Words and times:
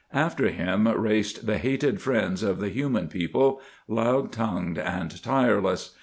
After 0.15 0.49
him 0.49 0.87
raced 0.87 1.45
the 1.45 1.59
hated 1.59 2.01
friends 2.01 2.41
of 2.41 2.59
the 2.59 2.69
human 2.69 3.07
people, 3.07 3.61
loud 3.87 4.31
tongued 4.31 4.79
and 4.79 5.21
tireless. 5.21 5.95